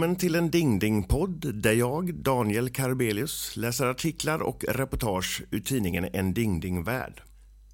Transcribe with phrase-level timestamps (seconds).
[0.00, 6.34] Välkommen till en Dingdingpodd där jag, Daniel Karbelius, läser artiklar och reportage ur tidningen En
[6.34, 7.22] Dingdingvärld.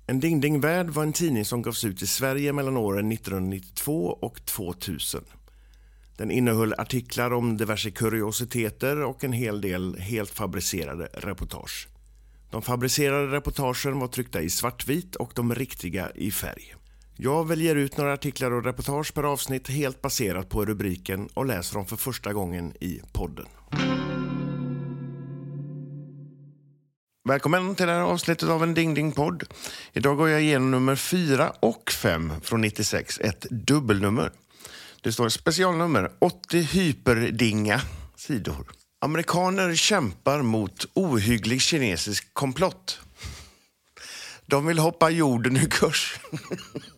[0.06, 5.24] En Dingdingvärld var en tidning som gavs ut i Sverige mellan åren 1992 och 2000.
[6.16, 11.88] Den innehöll artiklar om diverse kuriositeter och en hel del helt fabricerade reportage.
[12.50, 16.74] De fabricerade reportagen var tryckta i svartvit och de riktiga i färg.
[17.18, 21.74] Jag väljer ut några artiklar och reportage per avsnitt helt baserat på rubriken och läser
[21.74, 23.46] dem för första gången i podden.
[27.28, 29.44] Välkommen till det här avsnittet av en Ding Ding-podd.
[29.92, 34.32] Idag går jag igenom nummer 4 och 5 från 96, ett dubbelnummer.
[35.00, 37.80] Det står specialnummer 80 hyperdinga
[38.16, 38.66] sidor.
[39.00, 43.00] Amerikaner kämpar mot ohygglig kinesisk komplott.
[44.46, 46.20] De vill hoppa jorden ur kurs.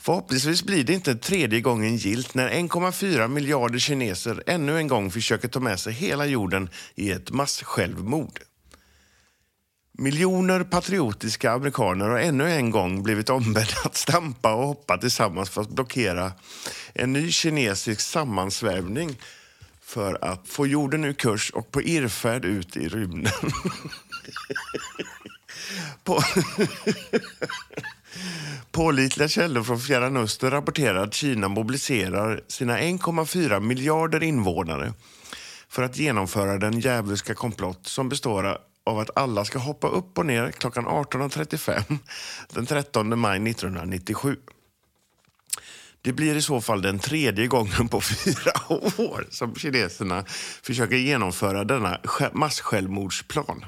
[0.00, 5.48] Förhoppningsvis blir det inte tredje gången gilt när 1,4 miljarder kineser ännu en gång försöker
[5.48, 8.40] ta med sig hela jorden i ett massjälvmord.
[9.92, 15.60] Miljoner patriotiska amerikaner har ännu en gång blivit ombedda att stampa och hoppa tillsammans för
[15.60, 16.32] att blockera
[16.94, 19.18] en ny kinesisk sammansvärmning
[19.82, 23.32] för att få jorden ur kurs och på irrfärd ut i rymden.
[26.04, 26.22] på
[28.70, 34.92] Pålitliga källor från Fjärran Östern rapporterar att Kina mobiliserar sina 1,4 miljarder invånare
[35.68, 40.26] för att genomföra den djävulska komplott som består av att alla ska hoppa upp och
[40.26, 41.98] ner klockan 18.35
[42.48, 44.36] den 13 maj 1997.
[46.02, 48.52] Det blir i så fall den tredje gången på fyra
[48.98, 50.24] år som kineserna
[50.62, 52.00] försöker genomföra denna
[52.32, 53.64] massjälvmordsplan.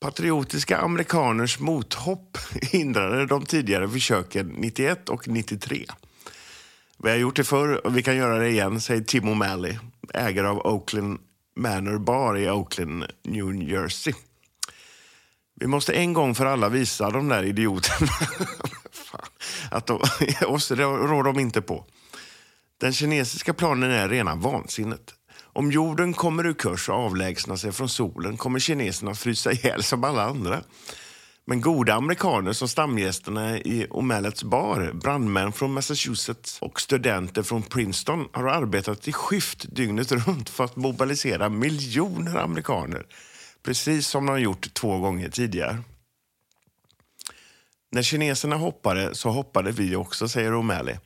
[0.00, 5.86] Patriotiska amerikaners mothopp hindrade de tidigare försöken 91 och 93.
[6.98, 9.78] Vi har gjort det förr och vi kan göra det igen, säger Tim O'Malley,
[10.14, 11.18] ägare av Oakland
[11.56, 14.14] Manor Bar i Oakland, New Jersey.
[15.54, 18.12] Vi måste en gång för alla visa de där idioterna
[19.70, 20.00] att de,
[20.46, 21.84] oss rår de inte på.
[22.78, 25.14] Den kinesiska planen är rena vansinnet.
[25.56, 30.04] Om jorden kommer ur kurs och avlägsnar sig från solen kommer kineserna frysa ihjäl som
[30.04, 30.62] alla andra.
[31.44, 38.28] Men goda amerikaner som stamgästerna i O'Mallets bar, brandmän från Massachusetts och studenter från Princeton
[38.32, 43.06] har arbetat i skift dygnet runt för att mobilisera miljoner amerikaner.
[43.62, 45.78] Precis som de gjort två gånger tidigare.
[47.92, 50.98] När kineserna hoppade så hoppade vi också, säger O'Malley.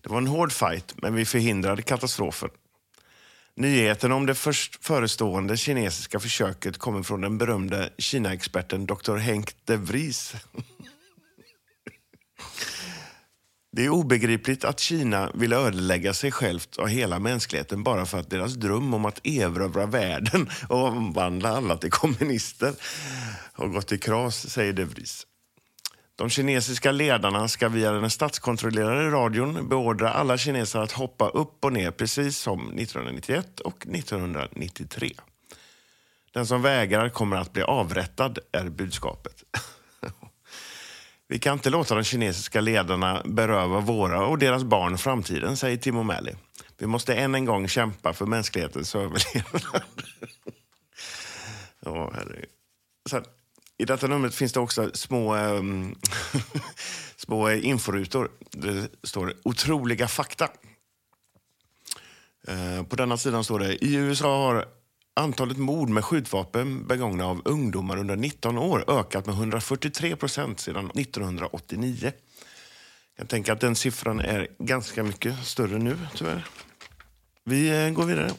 [0.00, 2.50] Det var en hård fight, men vi förhindrade katastrofen.
[3.58, 4.34] Nyheten om det
[4.80, 9.16] förestående kinesiska försöket kommer från den berömde Kina-experten Dr.
[9.16, 10.34] Henk de Vries.
[13.72, 18.30] Det är obegripligt att Kina vill ödelägga sig självt och hela mänskligheten bara för att
[18.30, 22.74] deras dröm om att erövra världen och omvandla alla till kommunister
[23.52, 25.27] har gått i kras, säger de Vries.
[26.18, 31.72] De kinesiska ledarna ska via den statskontrollerade radion beordra alla kineser att hoppa upp och
[31.72, 35.12] ner precis som 1991 och 1993.
[36.32, 39.44] Den som vägrar kommer att bli avrättad, är budskapet.
[41.28, 46.02] Vi kan inte låta de kinesiska ledarna beröva våra och deras barn framtiden, säger Timo
[46.02, 46.36] O'Malley.
[46.78, 49.82] Vi måste än en gång kämpa för mänsklighetens överlevnad.
[51.80, 52.12] ja,
[53.10, 53.24] Sen,
[53.78, 55.94] i detta numret finns det också små, um,
[57.16, 58.30] små inforutor.
[58.50, 60.48] Det står otroliga fakta.
[62.48, 64.66] Uh, på denna sidan står det i USA har
[65.14, 70.90] antalet mord med skjutvapen begångna av ungdomar under 19 år ökat med 143 procent sedan
[70.94, 72.12] 1989.
[73.16, 76.46] Jag tänker att den siffran är ganska mycket större nu, tyvärr.
[77.44, 78.30] Vi eh, går vidare.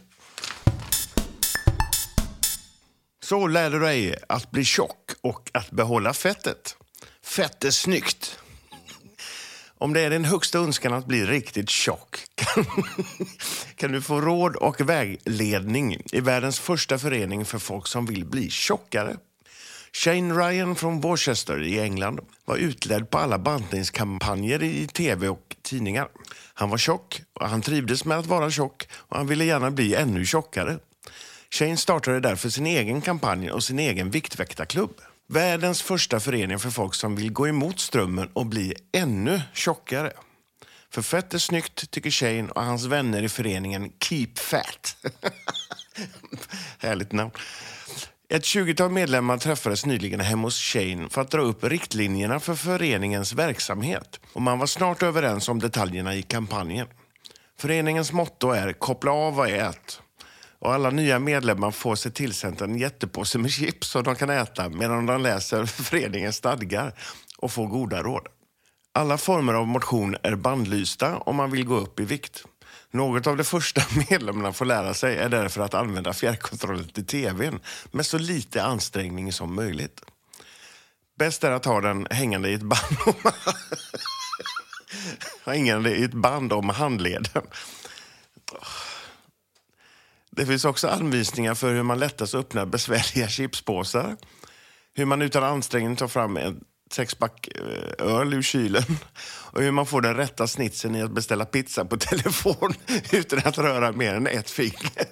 [3.29, 6.75] Så lär du dig att bli tjock och att behålla fettet.
[7.23, 8.39] Fett är snyggt.
[9.77, 12.65] Om det är din högsta önskan att bli riktigt tjock kan,
[13.75, 18.49] kan du få råd och vägledning i världens första förening för folk som vill bli
[18.49, 19.17] tjockare.
[19.93, 26.07] Shane Ryan från Worcester i England var utledd på alla bantningskampanjer i tv och tidningar.
[26.53, 29.95] Han var tjock och han trivdes med att vara tjock och han ville gärna bli
[29.95, 30.79] ännu tjockare.
[31.53, 35.01] Shane startade därför sin egen kampanj och sin egen viktväktarklubb.
[35.27, 40.11] Världens första förening för folk som vill gå emot strömmen och bli ännu tjockare.
[40.91, 44.95] För fett är snyggt, tycker Shane och hans vänner i föreningen Keep Fat.
[46.77, 47.31] Härligt namn.
[48.29, 53.33] Ett tjugotal medlemmar träffades nyligen hemma hos Shane för att dra upp riktlinjerna för föreningens
[53.33, 54.19] verksamhet.
[54.33, 56.87] Och man var snart överens om detaljerna i kampanjen.
[57.57, 60.01] Föreningens motto är koppla av och ät.
[60.59, 64.69] Och alla nya medlemmar får sig tillsänt en jättepåse med chips som de kan äta
[64.69, 66.93] medan de läser föreningens stadgar
[67.37, 68.27] och får goda råd.
[68.93, 72.43] Alla former av motion är bandlysta om man vill gå upp i vikt.
[72.91, 77.59] Något av det första medlemmarna får lära sig är därför att använda fjärrkontrollen till tvn
[77.91, 80.01] med så lite ansträngning som möjligt.
[81.19, 83.31] Bäst är att ha den hängande i ett band om,
[85.51, 87.43] hängande i ett band om handleden.
[90.39, 94.17] Det finns också anvisningar för hur man lättast öppnar besvärliga chipspåsar.
[94.93, 98.83] Hur man utan ansträngning tar fram en sexpack eh, öl ur kylen
[99.51, 102.73] och hur man får den rätta snitsen i att beställa pizza på telefon
[103.11, 104.91] utan att röra mer än ett finger.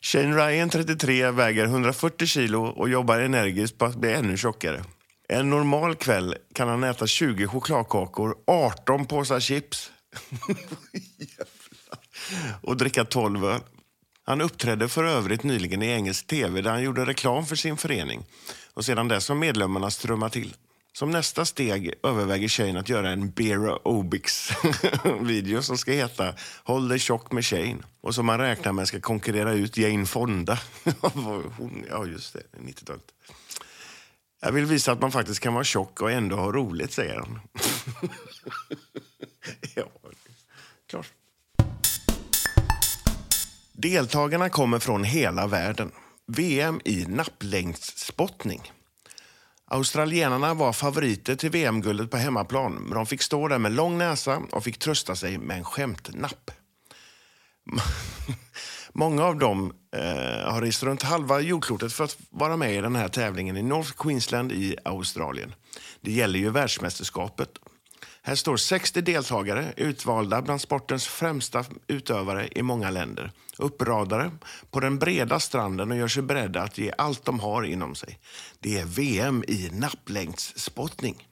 [0.00, 4.84] Shane Ryan, 33, väger 140 kilo och jobbar energiskt på att bli ännu tjockare.
[5.28, 9.90] En normal kväll kan han äta 20 chokladkakor, 18 påsar chips
[12.62, 13.60] och dricka 12 öl.
[14.24, 18.24] Han uppträdde för övrigt nyligen i engelsk tv där han gjorde reklam för sin förening.
[18.74, 20.54] Och sedan dess har medlemmarna strömmat till.
[20.92, 26.34] Som nästa steg överväger Shane att göra en Beer Obix-video som ska heta
[26.64, 30.58] Håll dig tjock med Shane och som man räknar med ska konkurrera ut Jane Fonda.
[31.90, 32.42] ja, just det.
[32.60, 33.12] 90-talet.
[34.40, 37.40] Jag vill visa att man faktiskt kan vara tjock och ändå ha roligt, säger han.
[39.74, 39.88] ja,
[40.86, 41.12] klart.
[43.90, 45.90] Deltagarna kommer från hela världen.
[46.26, 48.72] VM i napplängdsspottning.
[49.64, 54.42] Australienarna var favoriter till VM-guldet på hemmaplan men de fick stå där med lång näsa
[54.52, 56.50] och fick trösta sig med en skämtnapp.
[58.92, 62.96] Många av dem eh, har rest runt halva jordklotet för att vara med i den
[62.96, 65.54] här tävlingen i North Queensland i Australien.
[66.00, 67.50] Det gäller ju världsmästerskapet.
[68.26, 73.32] Här står 60 deltagare utvalda bland sportens främsta utövare i många länder.
[73.58, 74.30] Uppradade
[74.70, 78.18] på den breda stranden och gör sig beredda att ge allt de har inom sig.
[78.60, 81.28] Det är VM i napplängdsspottning.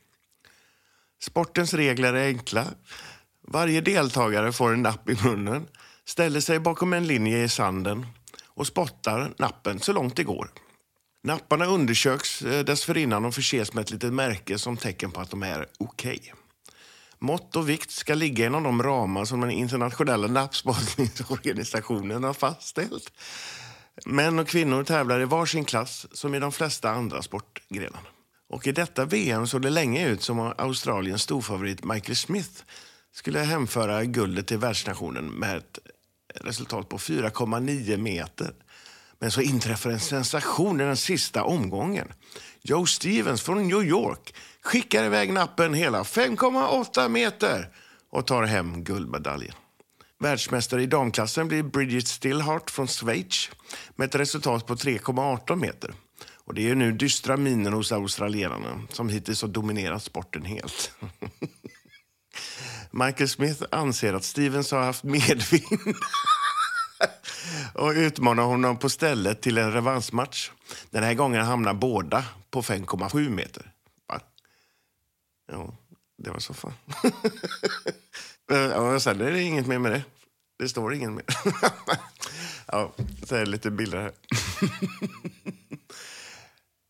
[1.23, 2.67] Sportens regler är enkla.
[3.49, 5.67] Varje deltagare får en napp i munnen,
[6.05, 8.07] ställer sig bakom en linje i sanden
[8.47, 10.51] och spottar nappen så långt det går.
[11.23, 15.43] Napparna undersöks eh, dessförinnan och förses med ett litet märke som tecken på att de
[15.43, 16.19] är okej.
[16.23, 16.44] Okay.
[17.19, 23.13] Mått och vikt ska ligga inom de ramar som den internationella nappsportningsorganisationen har fastställt.
[24.07, 28.01] Män och kvinnor tävlar i varsin klass, som i de flesta andra sportgrenar.
[28.49, 32.63] Och I detta VM såg det länge ut som om Australiens storfavorit Michael Smith
[33.13, 35.79] skulle hemföra guldet till världsnationen med ett
[36.35, 38.55] resultat på 4,9 meter.
[39.19, 42.13] Men så inträffar en sensation i den sista omgången.
[42.63, 44.35] Joe Stevens från New York
[44.65, 47.69] skickar iväg nappen hela 5,8 meter
[48.11, 49.55] och tar hem guldmedaljen.
[50.19, 53.51] Världsmästare i damklassen blir Bridget Stillhart från Schweiz
[53.97, 55.95] med ett resultat på 3,18 meter.
[56.45, 60.93] Och Det är nu dystra miner hos australienarna som hittills har dominerat sporten helt.
[62.91, 65.95] Michael Smith anser att Stevens har haft medvind
[67.75, 70.51] och utmanar honom på stället till en revanschmatch.
[70.91, 73.74] Den här gången hamnar båda på 5,7 meter.
[75.47, 75.77] Ja,
[76.19, 76.73] det var så fan.
[78.49, 80.03] ja, sen är det inget mer med det.
[80.59, 81.25] Det står inget mer.
[82.67, 82.93] ja,
[83.27, 84.13] så är det lite bilder här.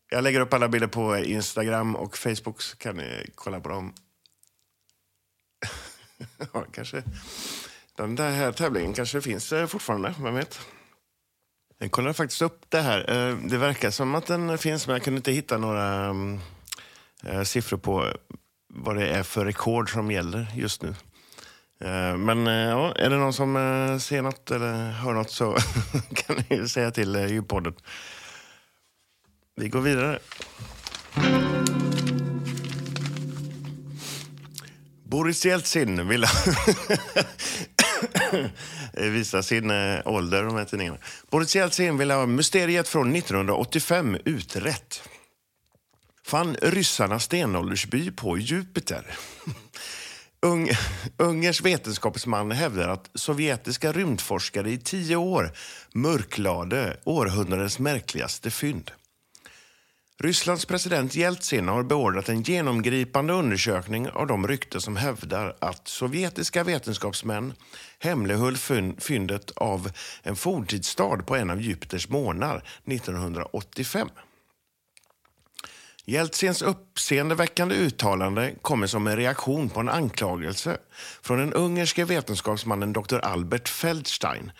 [0.09, 3.93] Jag lägger upp alla bilder på Instagram och Facebook så kan ni kolla på dem.
[6.53, 7.03] ja, kanske.
[7.95, 10.59] Den där här tävlingen kanske finns eh, fortfarande, vem vet?
[11.77, 12.99] Jag kollade faktiskt upp det här.
[13.09, 16.39] Eh, det verkar som att den finns, men jag kunde inte hitta några mm,
[17.23, 18.13] eh, siffror på
[18.75, 20.95] vad det är för rekord som gäller just nu.
[21.79, 25.57] Eh, men eh, ja, är det någon som eh, ser något eller hör något så
[26.15, 27.73] kan ni säga till i podden.
[29.55, 30.19] Vi går vidare.
[35.03, 36.25] Boris Jeltsin vill
[39.11, 39.71] visa sin
[40.05, 40.97] ålder, de här tidningarna.
[41.29, 45.01] Boris Jeltsin vill ha mysteriet från 1985 utrett.
[46.25, 49.17] Fann ryssarna stenåldersby på Jupiter?
[50.41, 50.69] Ung,
[51.17, 55.51] Ungers vetenskapsman hävdar att sovjetiska rymdforskare i tio år
[55.93, 58.91] mörklade århundradets märkligaste fynd.
[60.19, 66.63] Rysslands president Jeltsin har beordrat en genomgripande undersökning av de rykten som hävdar att sovjetiska
[66.63, 67.53] vetenskapsmän
[67.99, 68.57] hemlighöll
[68.97, 69.91] fyndet av
[70.23, 74.09] en forntidsstad på en av Jupiters månar 1985.
[76.07, 80.77] Jeltsins uppseendeväckande uttalande kommer som en reaktion på en anklagelse
[81.21, 83.19] från den ungerske vetenskapsmannen Dr.
[83.19, 84.51] Albert Feldstein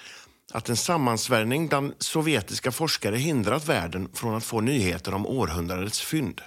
[0.53, 6.41] att en sammansvärjning bland sovjetiska forskare hindrat världen från att få nyheter om århundradets fynd.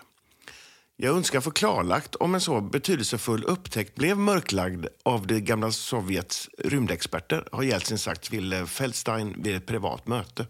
[0.96, 6.48] Jag önskar få klarlagt om en så betydelsefull upptäckt blev mörklagd av det gamla Sovjets
[6.58, 10.46] rymdexperter, har Jeltsin sagt till Feldstein vid ett privat möte.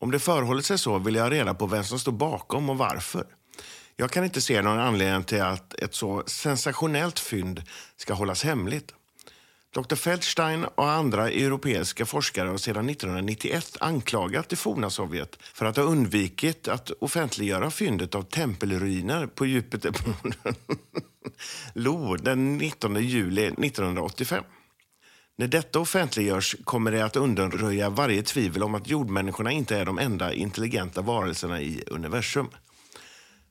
[0.00, 2.78] Om det förhåller sig så vill jag ha reda på vem som står bakom och
[2.78, 3.37] varför.
[4.00, 7.62] Jag kan inte se någon anledning till att ett så sensationellt fynd
[7.96, 8.94] ska hållas hemligt.
[9.74, 15.76] Dr Feldstein och andra europeiska forskare har sedan 1991 anklagat det forna Sovjet för att
[15.76, 20.54] ha undvikit att offentliggöra fyndet av tempelruiner på Jupitermånen
[21.72, 24.44] Lo den 19 juli 1985.
[25.36, 29.98] När detta offentliggörs kommer det att undanröja varje tvivel om att jordmänniskorna inte är de
[29.98, 32.48] enda intelligenta varelserna i universum.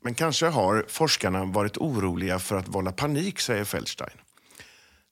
[0.01, 4.17] Men kanske har forskarna varit oroliga för att vålla panik, säger Feldstein.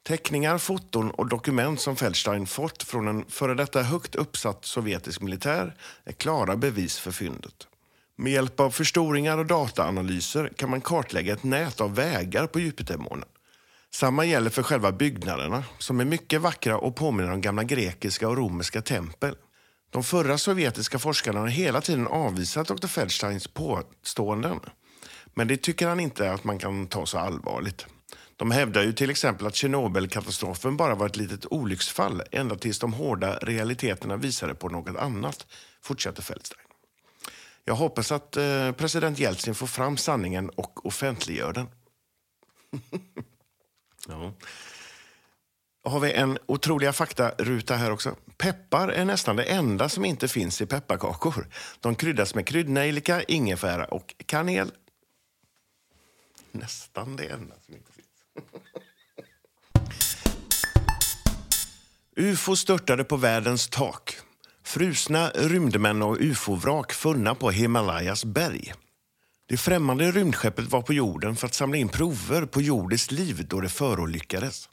[0.08, 5.76] Teckningar, foton och dokument som Feldstein fått från en före detta högt uppsatt sovjetisk militär
[6.04, 7.68] är klara bevis för fyndet.
[8.18, 13.28] Med hjälp av förstoringar och dataanalyser kan man kartlägga ett nät av vägar på Jupitermånen.
[13.94, 18.38] Samma gäller för själva byggnaderna, som är mycket vackra och påminner om gamla grekiska och
[18.38, 19.36] romerska tempel.
[19.96, 22.88] De förra sovjetiska forskarna har hela tiden avvisat Dr.
[22.88, 24.60] Feldsteins påståenden.
[25.34, 27.86] Men det tycker han inte att man kan ta så allvarligt.
[28.36, 32.94] De hävdar ju till exempel att Tjernobylkatastrofen bara var ett litet olycksfall ända tills de
[32.94, 35.48] hårda realiteterna visade på något annat,
[35.82, 36.68] fortsätter Feldstein.
[37.64, 41.68] Jag hoppas att eh, president Jeltsin får fram sanningen och offentliggör den.
[44.08, 44.34] ja
[45.86, 48.16] har vi en otroliga faktaruta här också.
[48.38, 51.48] Peppar är nästan det enda som inte finns i pepparkakor.
[51.80, 54.72] De kryddas med kryddnejlika, ingefära och kanel.
[56.52, 58.08] Nästan det enda som inte finns.
[62.16, 64.18] Ufo störtade på världens tak.
[64.64, 68.74] Frusna rymdmän och ufo-vrak funna på Himalayas berg.
[69.48, 73.62] Det främmande rymdskeppet var på jorden för att samla in prover på jordiskt liv då
[73.62, 74.70] det förolyckades.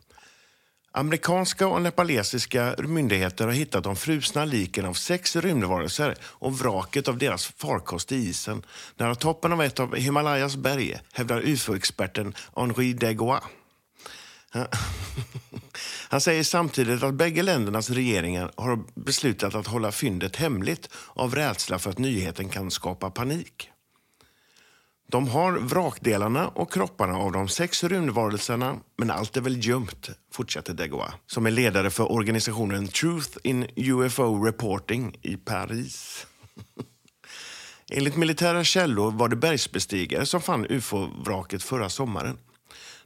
[0.95, 7.19] Amerikanska och nepalesiska myndigheter har hittat de frusna liken av sex rymdvarelser och vraket av
[7.19, 8.63] deras farkost i isen
[8.97, 13.43] nära toppen av ett av Himalayas berg, hävdar ufo-experten Henri Degois.
[16.09, 21.79] Han säger samtidigt att bägge ländernas regeringar har beslutat att hålla fyndet hemligt av rädsla
[21.79, 23.72] för att nyheten kan skapa panik.
[25.13, 30.75] De har vrakdelarna och kropparna av de sex rymdvarelserna men allt är väl gömt, fortsätter
[30.75, 36.27] Degois som är ledare för organisationen Truth in UFO Reporting i Paris.
[37.93, 42.39] Enligt militära källor var det bergsbestigare som fann ufo-vraket förra sommaren.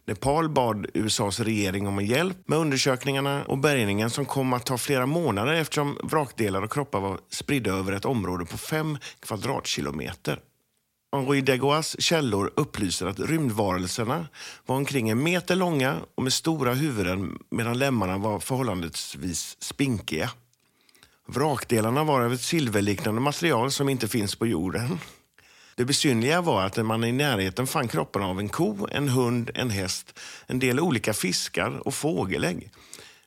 [0.05, 5.07] Nepal bad USAs regering om hjälp med undersökningarna och bärgningen som kom att ta flera
[5.07, 10.41] månader eftersom vrakdelar och kroppar var spridda över ett område på fem kvadratkilometer.
[11.17, 14.27] Henri Degois källor upplyser att rymdvarelserna
[14.67, 20.31] var omkring en meter långa och med stora huvuden medan lemmarna var förhållandevis spinkiga.
[21.27, 24.99] Vrakdelarna var av ett silverliknande material som inte finns på jorden.
[25.75, 29.71] Det besynliga var att man i närheten fann kropparna av en ko, en hund, en
[29.71, 32.71] häst, en del olika fiskar och fågelägg.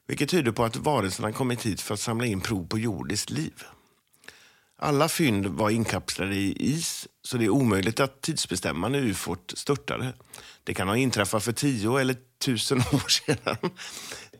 [0.07, 3.63] Vilket tyder på att varelserna kommit hit för att samla in prov på jordiskt liv.
[4.81, 10.13] Alla fynd var inkapslade i is, så det är omöjligt att tidsbestämma när ufot störtade.
[10.63, 13.57] Det kan ha inträffat för tio eller tusen år sedan,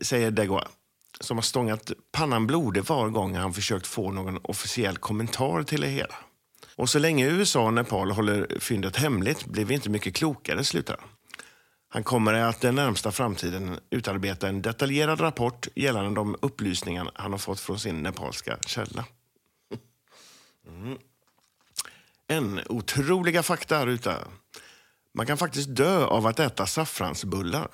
[0.00, 0.68] säger Degois
[1.20, 5.86] som har stångat pannan blodig var gång han försökt få någon officiell kommentar till det
[5.86, 6.14] hela.
[6.76, 10.96] Och så länge USA och Nepal håller fyndet hemligt blir vi inte mycket klokare, slutar
[11.00, 11.08] han.
[11.88, 17.38] Han kommer att den närmsta framtiden utarbeta en detaljerad rapport gällande de upplysningar han har
[17.38, 19.04] fått från sin nepalska källa.
[20.68, 20.98] Mm.
[22.30, 24.16] En otroliga fakta här ute.
[25.14, 27.68] Man kan faktiskt dö av att äta saffransbullar,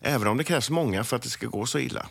[0.00, 2.06] även om det krävs många för att det ska gå så illa.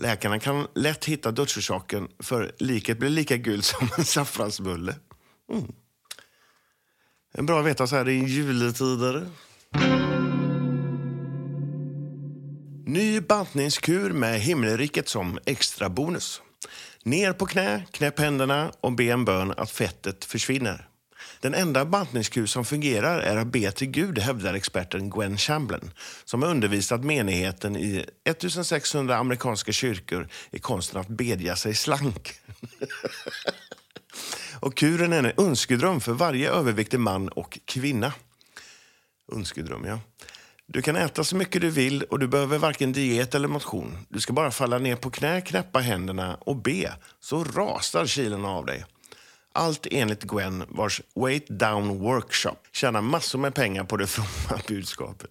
[0.00, 4.94] Läkarna kan lätt hitta dödsorsaken, för liket blir lika gult som en saffransbulle.
[5.52, 5.72] Mm.
[7.34, 9.28] En bra att veta så här i juletider.
[12.86, 16.42] Ny bantningskur med himmelriket som extra bonus.
[17.02, 20.87] Ner på knä, knäpp händerna och be en bön att fettet försvinner.
[21.40, 25.90] Den enda bantningskur som fungerar är att be till Gud, hävdar experten Gwen Shamblin
[26.24, 32.34] som har undervisat menigheten i 1600 amerikanska kyrkor i konsten att bedja sig slank.
[34.60, 38.12] och kuren är en önskedröm för varje överviktig man och kvinna.
[39.32, 40.00] Önskedröm, ja.
[40.66, 43.98] Du kan äta så mycket du vill och du behöver varken diet eller motion.
[44.08, 48.66] Du ska bara falla ner på knä, knäppa händerna och be, så rasar kilen av
[48.66, 48.84] dig.
[49.58, 55.30] Allt enligt Gwen, vars Weight Down Workshop tjänar massor med pengar på det fromma budskapet.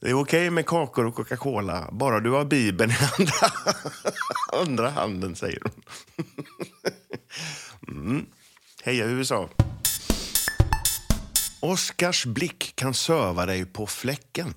[0.00, 3.52] Det är okej okay med kakor och Coca-Cola, bara du har Bibeln i andra,
[4.60, 5.82] andra handen, säger hon.
[7.88, 8.26] Mm.
[8.82, 9.48] Heja USA!
[11.60, 14.54] Oscars blick kan söva dig på fläcken.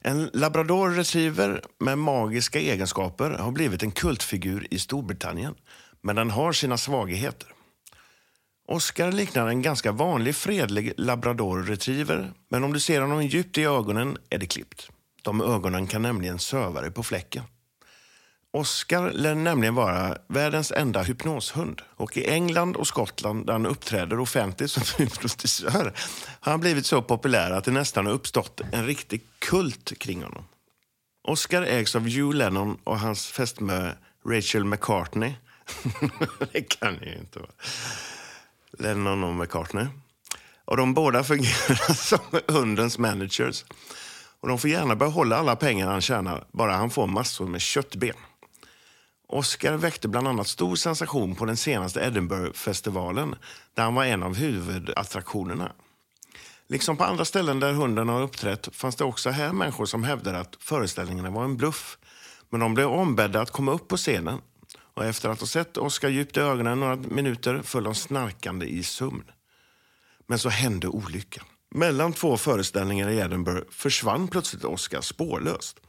[0.00, 5.54] En labrador retriever med magiska egenskaper har blivit en kultfigur i Storbritannien,
[6.00, 7.53] men den har sina svagheter.
[8.68, 13.64] Oscar liknar en ganska vanlig fredlig labrador retriever, men om du ser honom djupt i
[13.64, 14.90] ögonen är det klippt.
[15.22, 17.44] De ögonen kan nämligen söva dig på fläcken.
[18.52, 21.82] Oscar lär nämligen vara världens enda hypnoshund.
[21.96, 25.92] Och I England och Skottland, där han uppträder offentligt som hypnotisör
[26.40, 30.44] har han blivit så populär att det nästan har uppstått en riktig kult kring honom.
[31.28, 33.92] Oscar ägs av Hugh Lennon och hans fästmö
[34.28, 35.32] Rachel McCartney.
[36.52, 37.50] det kan ju inte vara.
[38.78, 39.86] Lennon och McCartney.
[40.64, 43.64] Och de båda fungerar som hundens managers.
[44.40, 48.14] Och de får gärna behålla alla pengar han tjänar, bara han får massor med köttben.
[49.28, 53.34] Oscar väckte bland annat stor sensation på den senaste Edinburgh-festivalen
[53.74, 55.72] där han var en av huvudattraktionerna.
[56.68, 60.38] Liksom på andra ställen där hunden har uppträtt fanns det också här människor som hävdade
[60.38, 61.98] att föreställningarna var en bluff.
[62.50, 64.40] Men de blev ombedda att komma upp på scenen
[64.94, 68.82] och efter att ha sett Oscar djupt i ögonen några minuter föll de snarkande i
[68.82, 69.24] sömn.
[70.26, 71.44] Men så hände olyckan.
[71.74, 75.80] Mellan två föreställningar i Edinburgh försvann plötsligt Oscar spårlöst.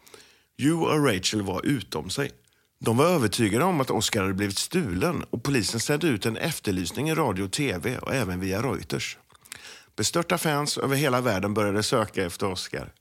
[0.58, 2.32] Hugh och Rachel var utom sig.
[2.80, 7.10] De var övertygade om att Oscar hade blivit stulen och polisen sände ut en efterlysning
[7.10, 9.18] i radio och tv och även via Reuters.
[9.96, 12.94] Bestörta fans över hela världen började söka efter Oscar.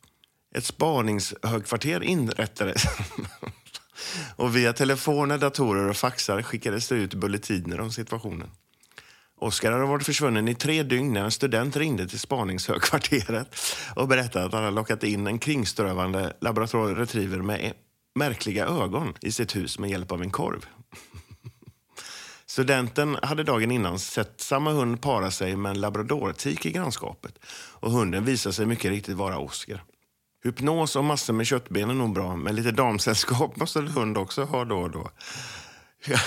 [0.54, 2.84] Ett spaningshögkvarter inrättades
[4.36, 8.50] och via telefoner, datorer och faxar skickades det ut bulletiner om situationen.
[9.38, 13.56] Oskar hade varit försvunnen i tre dygn när en student ringde till spaningshögkvarteret
[13.96, 17.72] och berättade att han hade lockat in en kringströvande labrador retriever med e-
[18.14, 20.66] märkliga ögon i sitt hus med hjälp av en korv.
[22.46, 27.38] Studenten hade dagen innan sett samma hund para sig med en labradortik i grannskapet
[27.80, 29.84] och hunden visade sig mycket riktigt vara Oskar.
[30.44, 34.44] Hypnos och massor med köttben är nog bra, men lite damsällskap måste en hund också
[34.44, 35.10] ha då och då.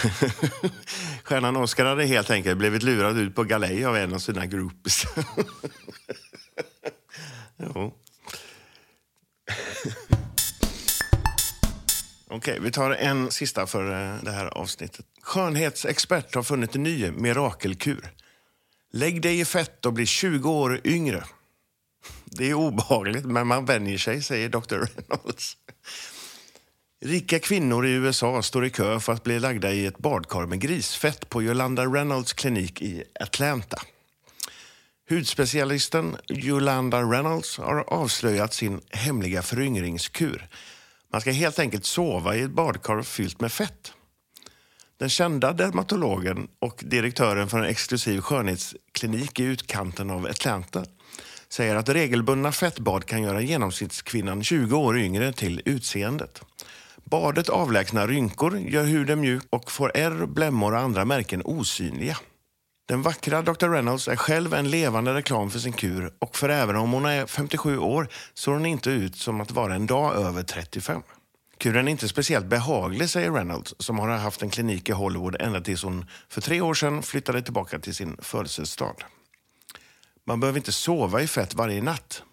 [1.23, 5.05] Stjärnan Oscar hade helt enkelt blivit lurad ut på galej av en av sina groupies.
[7.57, 7.91] Okej,
[12.29, 15.05] okay, vi tar en sista för eh, det här avsnittet.
[15.21, 18.09] Skönhetsexpert har funnit en ny mirakelkur.
[18.91, 21.23] Lägg dig i fett och bli 20 år yngre.
[22.31, 24.75] Det är obehagligt, men man vänjer sig, säger Dr.
[24.75, 25.57] Reynolds.
[27.05, 30.59] Rika kvinnor i USA står i kö för att bli lagda i ett badkar med
[30.59, 33.81] grisfett på Yolanda Reynolds klinik i Atlanta.
[35.09, 40.49] Hudspecialisten Yolanda Reynolds har avslöjat sin hemliga föryngringskur
[41.11, 43.93] man ska helt enkelt sova i ett badkar fyllt med fett.
[44.97, 50.85] Den kända dermatologen och direktören för en exklusiv skönhetsklinik i utkanten av Atlanta
[51.49, 56.41] säger att regelbundna fettbad kan göra genomsnittskvinnan 20 år yngre till utseendet.
[57.03, 62.17] Badet avlägsnar rynkor, gör huden mjuk och får ärr, blämmor och andra märken osynliga.
[62.87, 63.69] Den vackra Dr.
[63.69, 67.25] Reynolds är själv en levande reklam för sin kur och för även om hon är
[67.25, 71.01] 57 år ser hon inte ut som att vara en dag över 35.
[71.57, 75.61] Kuren är inte speciellt behaglig, säger Reynolds som har haft en klinik i Hollywood ända
[75.61, 78.95] tills hon för tre år sedan flyttade tillbaka till sin födelsestad.
[80.27, 82.23] Man behöver inte sova i fett varje natt.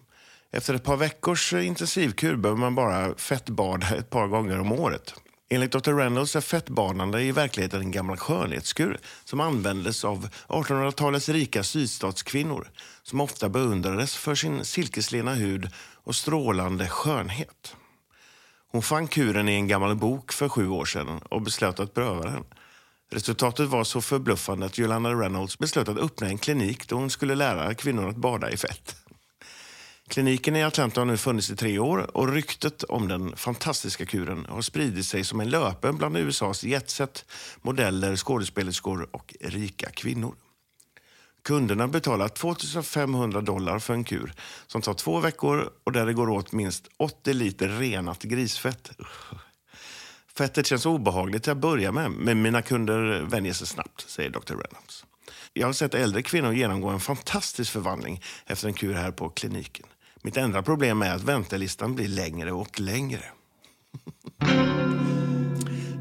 [0.51, 5.13] Efter ett par veckors intensivkur behöver man bara fettbada ett par gånger om året.
[5.49, 5.93] Enligt Dr.
[5.93, 12.71] Reynolds är fettbanande i verkligheten en gammal skönhetskur som användes av 1800-talets rika sydstatskvinnor
[13.03, 15.69] som ofta beundrades för sin silkeslena hud
[16.03, 17.75] och strålande skönhet.
[18.71, 22.23] Hon fann kuren i en gammal bok för sju år sedan och beslöt att pröva
[22.23, 22.43] den.
[23.15, 27.35] Resultatet var så förbluffande att Yolanda Reynolds beslöt att öppna en klinik där hon skulle
[27.35, 28.95] lära kvinnor att bada i fett.
[30.07, 34.45] Kliniken i Atlanta har nu funnits i tre år och ryktet om den fantastiska kuren
[34.49, 37.25] har spridit sig som en löpen bland USAs jetset,
[37.61, 40.35] modeller, skådespelerskor och rika kvinnor.
[41.43, 44.33] Kunderna betalar 2 500 dollar för en kur
[44.67, 48.91] som tar två veckor och där det går åt minst 80 liter renat grisfett.
[50.37, 54.53] Fettet känns obehagligt till att börja med, men mina kunder vänjer sig snabbt, säger Dr.
[54.53, 55.05] Reynolds.
[55.53, 59.85] Jag har sett äldre kvinnor genomgå en fantastisk förvandling efter en kur här på kliniken.
[60.21, 63.23] Mitt enda problem är att väntelistan blir längre och längre.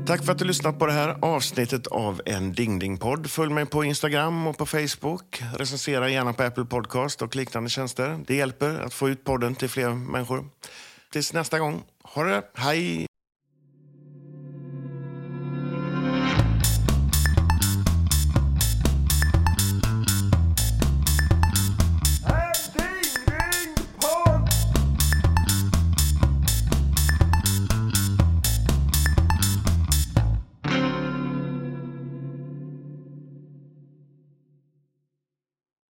[0.07, 3.31] Tack för att du lyssnat på det här avsnittet av en Ding Ding-podd.
[3.31, 5.43] Följ mig på Instagram och på Facebook.
[5.59, 8.21] Recensera gärna på Apple Podcast och liknande tjänster.
[8.27, 10.49] Det hjälper att få ut podden till fler människor.
[11.13, 12.43] Tills nästa gång, ha det!
[12.55, 13.07] Hej!